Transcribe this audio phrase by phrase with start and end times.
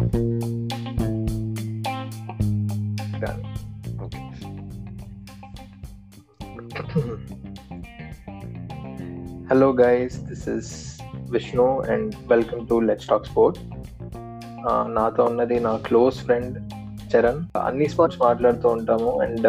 [0.00, 0.20] Okay
[9.50, 10.12] Hello, guys.
[10.22, 10.66] This is
[11.26, 13.54] Vishnu, and welcome to Let's Talk Sport.
[14.62, 16.56] Uh, నాతో ఉన్నది నా close friend
[17.12, 19.48] Charan అన్ని sports మాట్లాడుతూ ఉంటాము అండ్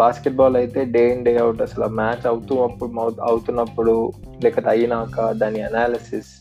[0.00, 2.92] బాస్కెట్బాల్ uh, అయితే డే ఇన్ డే అవుట్ అసలు మ్యాచ్ అవుతూ అప్పుడు
[3.30, 3.94] అవుతున్నప్పుడు
[4.44, 6.32] లేకపోతే అయినాక దాని అనాలిసిస్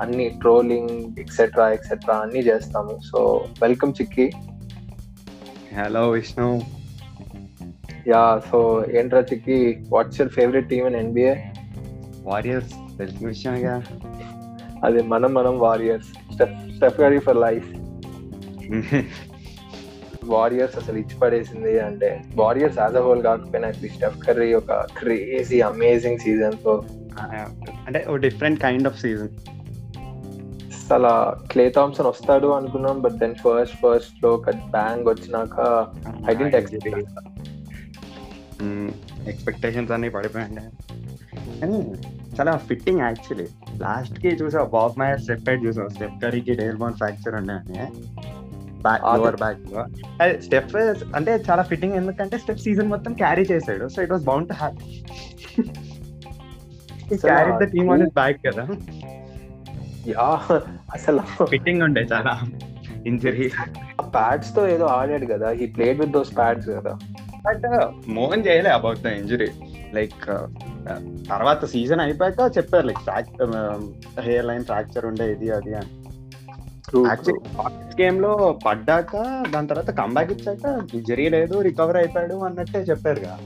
[0.00, 2.94] అన్ని ట్రోలింగ్ ఎక్సెట్రా ఎక్సెట్రా అన్ని చేస్తాము.
[3.10, 4.26] So welcome Chikki.
[5.78, 6.48] Hello Vishnu
[8.08, 8.58] yeah so
[8.94, 9.58] ఏంట్రా Chikki?
[9.88, 11.34] What's your favourite team in NBA
[12.22, 13.82] Warriors తెలిసిన విషయమేగా?
[14.84, 16.08] అది మనం మనం Warriors
[16.76, 17.68] Steph Curry for life
[20.24, 25.60] Warriors అసలు ఇచ్చి పడేసింది అంటే వారియర్స్ యాజ్ అ హోల్ కాకపోయినా అట్లీస్ట్ స్టెఫ్ కర్రీ ఒక క్రేజీ
[25.60, 26.84] అమేజింగ్ సీజన్తో
[27.86, 29.30] అంటే ఓ డిఫరెంట్ కైండ్ ఆఫ్ సీజన్
[30.86, 31.12] అసలు
[31.46, 35.56] క్లే థామ్సన్ వస్తాడు అనుకున్నాం బట్ దెన్ ఫస్ట్ ఫస్ట్లో ఒక బ్యాంగ్ వచ్చినాక
[36.24, 36.98] I didn't expect
[39.26, 40.54] ఎక్స్పెక్టేషన్స్ అన్ని పడిపోయాయి
[41.60, 41.78] కానీ
[42.36, 43.46] చాలా ఫిట్టింగ్ యాక్చువల్లీ
[43.78, 47.56] లాస్ట్కి చూసా బాబ్ మైర్ స్టెప్ అయిట్ చూసాం స్టెప్ కరీకి డేర్ బోన్ ఫ్రాక్చర్ ఉండే
[48.80, 49.16] బ్యాక్ అదే.
[49.16, 49.82] లోవర్ బ్యాక్లో
[50.20, 50.72] అదే స్టెప్
[51.16, 54.86] అంటే చాలా ఫిట్టింగ్ ఎందుకంటే స్టెప్ సీజన్ మొత్తం క్యారీ చేసాడు so it was bound to happy
[57.24, 58.64] carry the team on back కదా.
[60.06, 60.26] యా
[60.92, 62.34] అసలు ఫిట్టింగ్ ఉండే చాలా.
[63.06, 63.46] ఇంజరీ
[64.14, 66.92] ప్యాడ్స్తో ఏదో ఆడాడు కదా he played with those pads కదా.
[67.46, 67.66] బట్
[68.08, 69.48] మోహన్ చేయలే అబౌట్ ద ఇంజరీ
[69.94, 70.24] లైక్
[71.28, 73.02] తర్వాత సీజన్ అయిపోయాక చెప్పారు లైక్
[74.20, 75.92] హెయిర్ లైన్ ఫ్రాక్చర్ ఉండే ఇది అది అని.
[78.00, 78.32] గేమ్లో
[78.66, 79.12] పడ్డాక
[79.52, 83.38] దాని తర్వాత కంబ్యాక్ ఇచ్చాక ఇంజరీ లేదు రికవర్ అయిపోయాడు అన్నట్టే చెప్పారు కదా.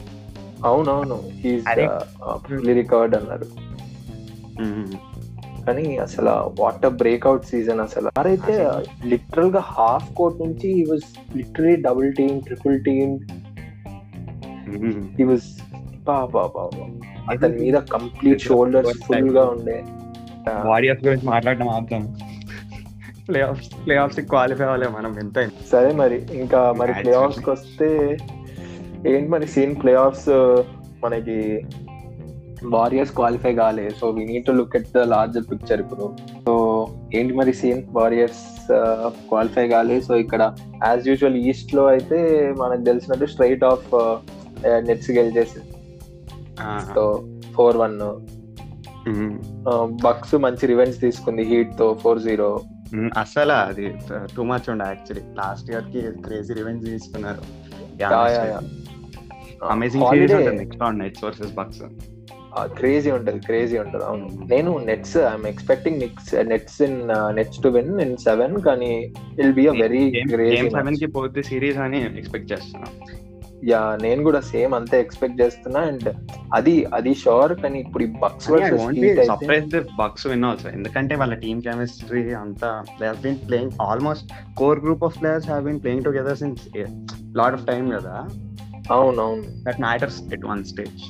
[0.64, 1.18] అవునవును
[2.72, 3.46] రికవర్డ్ అన్నారు.
[5.70, 8.08] కానీ అసలు వాటర్ బ్రేక్అవుట్ సీజన్ అసలు.
[8.24, 8.54] అయితే
[9.04, 13.12] లిటరల్గా హాఫ్ కోర్ట్ నుంచి he was literally double team triple team
[15.18, 15.48] he was
[17.28, 19.78] అతని మీద కంప్లీట్ షోల్డర్స్ ఫుల్గా ఉండే
[20.66, 22.06] వారియర్స్ గురించి మాట్లాడడం
[23.28, 23.40] ప్లే
[23.84, 25.38] ప్లే ఆఫ్స్ క్వాలిఫై అవ్వలే మనం ఎంత
[25.70, 27.90] సరే మరి ఇంకా మరి ప్లే ఆఫ్స్కి వస్తే
[29.06, 30.30] ఏంటి మరి సీన్ ప్లే ఆఫ్స్
[31.04, 31.36] మనకి
[32.76, 33.84] వారియర్స్ క్వాలిఫై కాలే.
[34.00, 36.06] So we need to look at the larger picture ఇప్పుడు
[36.46, 36.54] సో
[37.18, 38.42] ఏంటి మరి సీన్ వారియర్స్
[39.30, 39.96] క్వాలిఫై కాలే.
[40.08, 40.42] సో ఇక్కడ
[40.88, 42.18] యాజ్ యూజువల్ ఈస్ట్లో అయితే
[42.62, 43.88] మనకు తెలిసినట్టు స్ట్రైట్ ఆఫ్
[44.88, 45.62] నెట్స్ గెలిచేసి
[46.94, 47.04] సో
[47.56, 47.98] ఫోర్ వన్
[50.06, 52.50] బక్స్ మంచి రివెంజ్ తీసుకుంది హీట్తో ఫోర్ జీరో
[53.22, 53.86] అసలు అది
[54.36, 57.42] టూ మచ్ ఉండే యాక్చువల్లీ లాస్ట్ ఇయర్కి క్రేజీ రివెంజ్ తీసుకున్నారు.
[59.74, 61.82] అమేజింగ్ సిరీస్ ఉంటుంది next round Nets versus Bucks
[62.78, 64.02] crazy ఉంటది క్రేజీ ఉంటది.
[64.08, 64.26] అవును.
[64.52, 66.98] నేను Nets I'm expecting Nets Nets in
[67.38, 68.92] Nets to win in seven కానీ
[69.38, 72.92] will be a very crazy సెవెన్కి పోతే సిరీస్ అని ఎక్స్పెక్ట్ చేస్తున్నాం.
[73.70, 75.80] యా నేను కూడా సేమ్ అంతే ఎక్స్పెక్ట్ చేస్తున్నా.
[75.90, 76.06] అండ్
[76.58, 78.46] అది అది షూర్ కానీ ఇప్పుడు ఈ Bucks
[79.30, 84.30] surprise the Bucks win also ఎందుకంటే వాళ్ళ టీమ్ కెమిస్ట్రీ అంతా they have been playing almost
[84.60, 86.64] core group of players have been playing together since
[87.40, 88.14] lot of time కదా.
[88.96, 91.02] అవును అవును that matters at one stage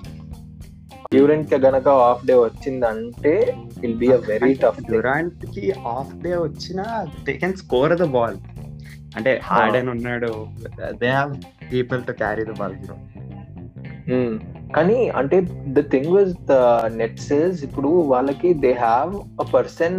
[1.12, 3.32] డ్యూరెంట్కి గనక ఆఫ్ డే వచ్చిందంటే
[3.78, 6.84] will be a very tough డ్యూరాంట్కి off day వచ్చినా
[7.26, 8.36] they can score the ball
[9.16, 10.30] అంటే Harden ఉన్నాడు
[11.00, 11.32] they have
[11.72, 12.76] people to carry the ball
[14.06, 14.30] Hmm.
[14.74, 15.36] కానీ అంటే
[15.76, 16.54] the thing was the
[16.94, 17.32] Nets
[17.66, 19.98] ఇప్పుడు వాళ్ళకి they have a person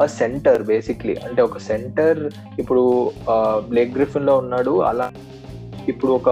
[0.00, 2.20] a centre basically అంటే ఒక centre
[2.58, 2.84] ఇప్పుడు
[3.68, 5.06] బ్లేక్ గ్రిఫిన్లో ఉన్నాడు అలా
[5.88, 6.30] ఇప్పుడు ఒక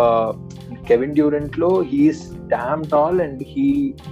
[0.88, 3.66] Kevin డ్యూరెంట్లో he's damn tall and he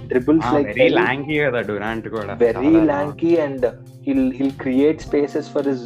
[0.07, 2.33] dribbles like very lanky కదా డ్యూరాంట్ కూడా.
[2.33, 3.65] వెరీ చాలా lanky and
[4.07, 5.85] he'll he'll create spaces for his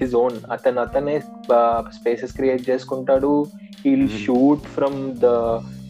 [0.00, 1.16] his own అతను అతనే
[1.98, 3.32] స్పేసెస్ క్రియేట్ చేసుకుంటాడు.
[3.84, 4.08] He'll.
[4.24, 5.28] Shoot from the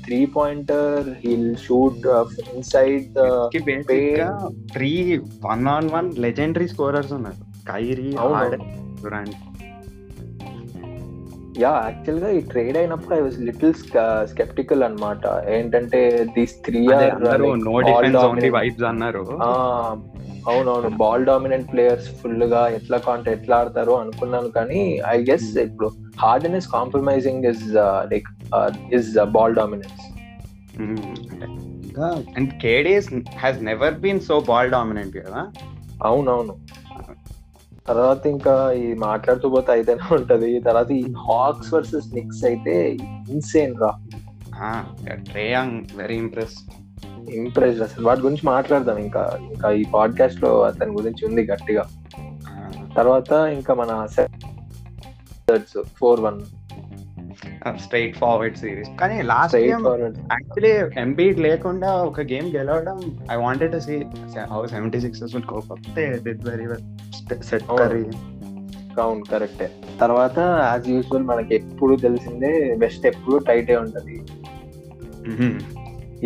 [0.04, 2.06] three pointer he'll shoot
[2.56, 4.30] ఇన్సైడ్గా
[4.72, 4.92] three
[5.46, 7.40] one on one legendary scorers ఉన్నారు.
[7.72, 8.58] Kyrie అవును.
[11.60, 13.74] Yeah యాక్చువల్గా ఈ ట్రేడ్ అయినప్పుడు ఐ వాజ్ లిటిల్
[14.26, 15.22] స్కెప్టికల్ అన్నమాట.
[15.48, 16.00] ఏంటంటే
[16.36, 16.80] దీస్ త్రీ
[18.58, 19.22] వైబ్స్ అన్నారు
[20.46, 26.56] అవునవును బాల్ డామినెంట్ ప్లేయర్స్ ఫుల్గా ఎట్లా కాంటే ఎట్లా ఆడతారో అనుకున్నాను కానీ ఐ గెస్ ఇప్పుడు Harden
[26.56, 27.64] is compromising is
[28.12, 28.28] like
[28.92, 30.00] is ball dominance
[32.36, 35.42] and KD's has never been so ball dominant కదా?
[36.02, 36.54] అవునవును.
[37.90, 40.60] తర్వాత ఇంకా ఈ మాట్లాడుతూ పోతే అయితేనే ఉంటది.
[40.60, 42.96] తర్వాత ఈ హాక్స్ వర్సెస్ నిక్స్ అయితే
[43.30, 43.98] ఇన్సేన్ రా.
[45.14, 46.54] ట్రేయాంగ్ వెరీ ఇంప్రెస్
[47.30, 48.06] ఇంప్రెస్ అసలు.
[48.06, 49.38] వాటి గురించి మాట్లాడదాం ఇంకా.
[49.52, 51.88] ఇంకా ఈ పాడ్కాస్ట్లో అతని గురించి ఉంది గట్టిగా.
[52.96, 54.06] తర్వాత ఇంకా మన
[55.82, 56.40] four one
[57.78, 59.86] straight forward series కానీ లాస్ట్ గేమ్
[60.32, 62.98] యాక్చువల్లీ ఎంబీడ్ లేకుండా ఒక గేమ్ గెలవడం
[63.32, 63.96] I wanted to see
[64.52, 65.86] how seventy six will cope up
[66.26, 66.84] did very well
[67.42, 67.66] Seth.
[67.80, 68.04] Curry
[69.00, 69.68] అవును కరెక్టే
[70.00, 70.38] తర్వాత
[70.70, 74.16] యాజ్ యూజువల్ మనకి ఎప్పుడు తెలిసిందే వెస్ట్ ఎప్పుడు టైటే ఉంటది.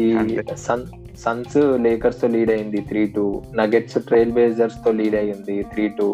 [0.03, 0.43] ఈ అంతే.
[0.57, 0.85] సన్
[1.25, 6.07] సన్స్ లేకర్స్తో లీడ్ అయింది త్రీ టూ నగెట్స్ ట్రైల్ బేజర్స్తో లీడ్ అయ్యింది త్రీ టూ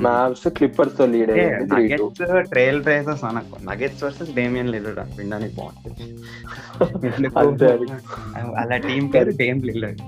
[0.00, 1.30] మ్యాప్స్ క్లిప్పర్స్తో లీడ్
[2.50, 3.56] ట్రైల్ రేసర్స్ అనకు.
[3.64, 6.06] నగెట్స్ వర్సెస్ డేమియన్ లిల్లర్డ్ వినడానికి బాగుంటుంది.
[8.56, 10.00] అలా టీం పేరు డేమ్ లిల్లర్డ్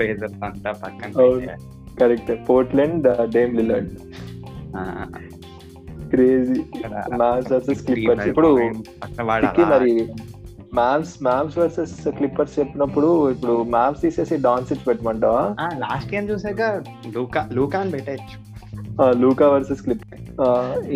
[0.00, 1.12] రేసర్స్ అంతా పక్కన.
[2.00, 3.90] కరెక్ట్ పోర్ట్లండ్ డేమ్ లిలర్డ్
[4.76, 4.82] ఆ,
[6.10, 6.56] క్రేజీ
[7.16, 8.50] మ్యాప్స్ వర్సెస్ క్లిప్పర్స్ ఇప్పుడు
[9.70, 9.92] మరి
[10.76, 15.42] మ్యాప్స్ మ్యాప్స్ వర్సెస్ క్లిప్పర్స్ చెప్పినప్పుడు ఇప్పుడు మ్యాప్స్ తీసేసి డాన్సిచ్ పెట్టమంటావా?
[15.84, 16.62] లాస్ట్ గేమ్ చూసాక
[17.14, 18.36] లూకా లూకా అని పెట్టచ్చు
[19.22, 20.04] లూకా వర్సెస్ క్లిప్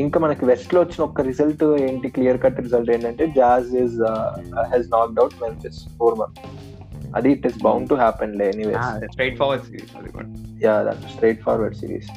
[0.03, 2.09] ఇంకా మనకి వెస్ట్లో వచ్చిన ఒక్క రిజల్ట్ ఏంటి?
[2.09, 3.99] క్లియర్ కట్ రిజల్ట్ ఏంటంటే Jazz is
[4.73, 6.35] has knocked out Memphis four one
[7.15, 10.29] అది it is bound to happen లే ఎనీవేస్ స్ట్రైట్ ఫార్వర్డ్ సిరీస్ అది కూడా.
[10.67, 12.11] Yeah that straight forward series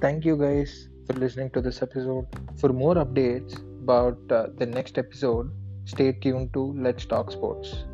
[0.00, 2.26] Thank you guys for listening to this episode.
[2.56, 5.50] For more updates about uh, the next episode,
[5.84, 7.84] stay tuned to Let's Talk Sports.